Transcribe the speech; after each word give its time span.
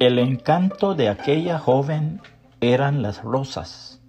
El 0.00 0.18
encanto 0.18 0.94
de 0.94 1.10
aquella 1.10 1.58
joven 1.58 2.22
eran 2.62 3.02
las 3.02 3.22
rosas, 3.22 4.00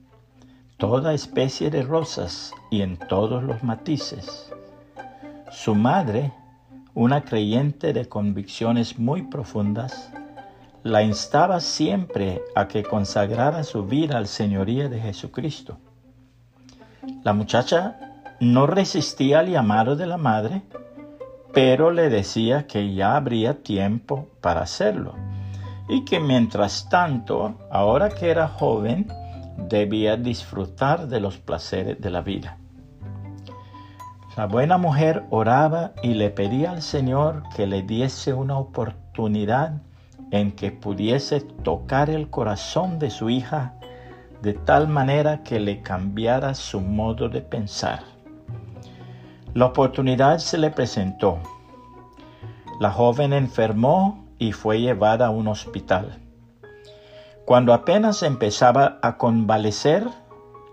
toda 0.78 1.14
especie 1.14 1.70
de 1.70 1.84
rosas 1.84 2.54
y 2.70 2.82
en 2.82 2.96
todos 2.96 3.44
los 3.44 3.62
matices. 3.62 4.54
Su 5.52 5.76
madre, 5.76 6.32
una 6.94 7.26
creyente 7.26 7.92
de 7.92 8.08
convicciones 8.08 9.00
muy 9.00 9.24
profundas, 9.24 10.14
la 10.84 11.04
instaba 11.04 11.60
siempre 11.60 12.42
a 12.56 12.70
que 12.70 12.84
consagrara 12.84 13.64
su 13.64 13.86
vida 13.86 14.18
al 14.18 14.28
señoría 14.28 14.88
de 14.88 15.02
Jesucristo. 15.02 15.78
La 17.22 17.34
muchacha 17.34 18.24
no 18.40 18.66
resistía 18.66 19.40
al 19.40 19.50
llamado 19.50 19.98
de 19.98 20.08
la 20.08 20.18
madre, 20.18 20.62
pero 21.52 21.92
le 21.92 22.10
decía 22.10 22.66
que 22.66 22.94
ya 22.94 23.18
habría 23.18 23.62
tiempo 23.62 24.30
para 24.40 24.62
hacerlo 24.62 25.16
y 25.92 26.06
que 26.06 26.22
mientras 26.22 26.88
tanto, 26.88 27.54
ahora 27.70 28.08
que 28.08 28.30
era 28.30 28.48
joven, 28.48 29.12
debía 29.58 30.16
disfrutar 30.16 31.10
de 31.10 31.20
los 31.20 31.38
placeres 31.38 32.00
de 32.00 32.10
la 32.10 32.22
vida. 32.22 32.58
La 34.38 34.46
buena 34.46 34.78
mujer 34.78 35.26
oraba 35.32 35.92
y 36.02 36.14
le 36.14 36.30
pedía 36.30 36.72
al 36.72 36.82
Señor 36.82 37.44
que 37.54 37.68
le 37.68 37.82
diese 37.82 38.34
una 38.34 38.58
oportunidad 38.58 39.82
en 40.32 40.54
que 40.54 40.72
pudiese 40.72 41.42
tocar 41.42 42.10
el 42.10 42.30
corazón 42.30 42.98
de 42.98 43.10
su 43.10 43.30
hija 43.30 43.74
de 44.42 44.54
tal 44.54 44.88
manera 44.88 45.44
que 45.44 45.60
le 45.60 45.82
cambiara 45.82 46.56
su 46.56 46.80
modo 46.80 47.28
de 47.28 47.42
pensar. 47.42 48.00
La 49.54 49.66
oportunidad 49.66 50.38
se 50.38 50.58
le 50.58 50.72
presentó. 50.72 51.40
La 52.80 52.92
joven 52.92 53.34
enfermó 53.34 54.21
y 54.42 54.54
fue 54.54 54.82
llevada 54.82 55.28
a 55.28 55.30
un 55.30 55.48
hospital. 55.48 56.18
Cuando 57.46 57.76
apenas 57.76 58.24
empezaba 58.24 58.98
a 59.04 59.18
convalecer, 59.18 60.08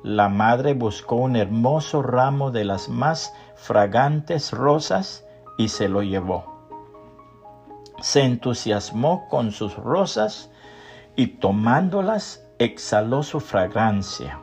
la 0.03 0.31
madre 0.31 0.73
buscó 0.73 1.17
un 1.17 1.37
hermoso 1.37 2.01
ramo 2.01 2.51
de 2.51 2.65
las 2.65 2.89
más 2.89 3.35
fragantes 3.57 4.53
rosas 4.53 5.27
y 5.59 5.69
se 5.69 5.91
lo 5.91 6.03
llevó. 6.03 6.67
Se 8.01 8.23
entusiasmó 8.23 9.29
con 9.29 9.53
sus 9.53 9.77
rosas 9.77 10.51
y 11.15 11.27
tomándolas 11.27 12.43
exhaló 12.59 13.23
su 13.23 13.39
fragancia. 13.39 14.41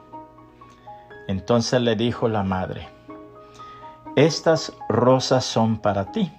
Entonces 1.28 1.82
le 1.82 1.96
dijo 1.96 2.28
la 2.28 2.44
madre, 2.44 2.88
estas 4.16 4.72
rosas 4.88 5.46
son 5.46 5.80
para 5.80 6.12
ti. 6.12 6.32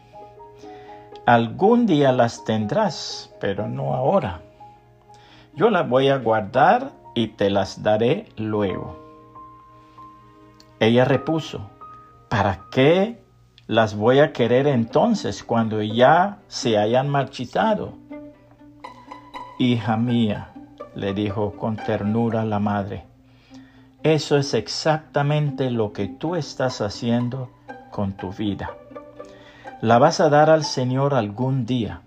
Algún 1.26 1.86
día 1.86 2.12
las 2.12 2.44
tendrás, 2.44 3.34
pero 3.40 3.66
no 3.66 3.94
ahora. 3.94 4.42
Yo 5.56 5.70
las 5.70 5.88
voy 5.88 6.08
a 6.08 6.18
guardar 6.18 6.92
y 7.16 7.26
te 7.26 7.50
las 7.50 7.82
daré 7.82 8.28
luego. 8.36 8.96
Ella 10.78 11.04
repuso, 11.04 11.68
¿para 12.28 12.66
qué 12.70 13.24
las 13.66 13.96
voy 13.96 14.20
a 14.20 14.32
querer 14.32 14.68
entonces 14.68 15.42
cuando 15.42 15.82
ya 15.82 16.38
se 16.46 16.78
hayan 16.78 17.08
marchitado? 17.08 17.94
Hija 19.58 19.96
mía, 19.96 20.52
le 20.94 21.12
dijo 21.12 21.56
con 21.56 21.74
ternura 21.74 22.44
la 22.44 22.60
madre, 22.60 23.04
eso 24.04 24.36
es 24.36 24.54
exactamente 24.54 25.72
lo 25.72 25.92
que 25.92 26.06
tú 26.06 26.36
estás 26.36 26.80
haciendo 26.80 27.50
con 27.90 28.12
tu 28.12 28.30
vida. 28.30 28.70
La 29.82 29.98
vas 29.98 30.20
a 30.20 30.30
dar 30.30 30.48
al 30.48 30.64
Señor 30.64 31.12
algún 31.12 31.66
día. 31.66 32.00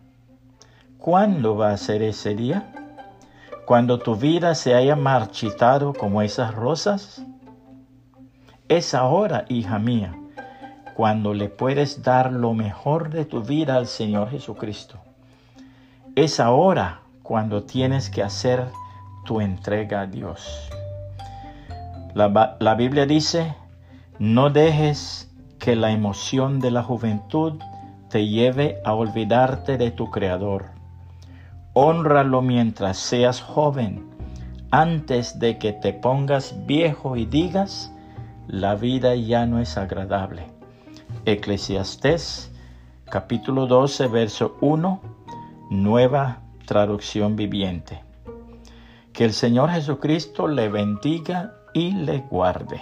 ¿Cuándo 0.98 1.56
va 1.56 1.72
a 1.72 1.78
ser 1.78 2.02
ese 2.02 2.34
día? 2.34 2.74
¿Cuando 3.68 4.00
tu 4.00 4.16
vida 4.16 4.56
se 4.56 4.74
haya 4.74 4.96
marchitado 4.96 5.94
como 5.94 6.24
esas 6.24 6.56
rosas? 6.56 7.24
Es 8.70 8.96
ahora, 8.96 9.46
hija 9.50 9.78
mía, 9.78 10.20
cuando 10.96 11.36
le 11.36 11.48
puedes 11.48 12.02
dar 12.02 12.34
lo 12.34 12.56
mejor 12.56 13.12
de 13.12 13.26
tu 13.26 13.44
vida 13.44 13.76
al 13.76 13.86
Señor 13.86 14.32
Jesucristo. 14.32 14.98
Es 16.16 16.40
ahora 16.40 17.02
cuando 17.22 17.66
tienes 17.66 18.10
que 18.10 18.24
hacer 18.24 18.66
tu 19.26 19.42
entrega 19.42 20.02
a 20.02 20.08
Dios. 20.08 20.72
La, 22.16 22.58
la 22.60 22.74
Biblia 22.74 23.06
dice, 23.06 23.54
no 24.18 24.50
dejes 24.50 25.29
que 25.60 25.76
la 25.76 25.92
emoción 25.92 26.60
de 26.60 26.72
la 26.72 26.84
juventud 26.84 27.62
te 28.10 28.28
lleve 28.28 28.82
a 28.86 28.94
olvidarte 28.94 29.78
de 29.78 29.92
tu 29.92 30.10
Creador. 30.10 30.68
Honralo 31.74 32.42
mientras 32.42 32.98
seas 32.98 33.42
joven, 33.42 34.10
antes 34.72 35.40
de 35.40 35.58
que 35.58 35.74
te 35.74 35.94
pongas 35.94 36.66
viejo 36.66 37.16
y 37.16 37.26
digas, 37.26 37.92
la 38.48 38.76
vida 38.76 39.16
ya 39.16 39.46
no 39.46 39.60
es 39.60 39.78
agradable. 39.78 40.48
Eclesiastés 41.26 42.52
capítulo 43.10 43.66
12, 43.66 44.08
verso 44.08 44.56
1, 44.62 45.02
nueva 45.72 46.42
traducción 46.66 47.36
viviente. 47.36 48.04
Que 49.14 49.26
el 49.26 49.34
Señor 49.34 49.72
Jesucristo 49.72 50.48
le 50.48 50.70
bendiga 50.70 51.54
y 51.74 51.92
le 51.92 52.20
guarde. 52.30 52.82